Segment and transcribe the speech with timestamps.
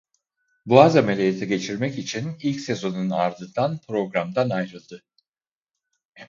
[0.65, 5.03] Boğaz ameliyatı geçirmek için ilk sezonun ardından programdan ayrıldı.